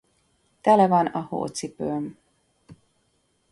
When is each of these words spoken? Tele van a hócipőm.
Tele 0.61 0.87
van 0.87 1.05
a 1.05 1.21
hócipőm. 1.29 2.17